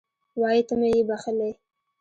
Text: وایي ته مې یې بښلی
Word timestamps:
وایي 0.39 0.61
ته 0.67 0.73
مې 0.79 0.89
یې 0.95 1.01
بښلی 1.09 1.51